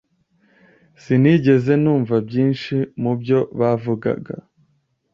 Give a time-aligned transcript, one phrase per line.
[1.03, 4.35] Sinigeze numva byinshi mubyo bavugaga.